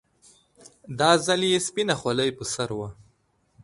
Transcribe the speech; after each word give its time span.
دا 0.99 1.11
ځل 1.25 1.41
يې 1.51 1.59
سپينه 1.67 1.95
خولۍ 1.99 2.29
پر 2.37 2.45
سر 2.53 2.69
وه. 2.77 2.89